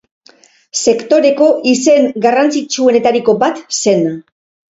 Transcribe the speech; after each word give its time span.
Sektoreko 0.83 1.49
izen 1.73 2.09
garrantzitsuenetariko 2.25 3.37
bat 3.45 3.61
zen. 3.83 4.05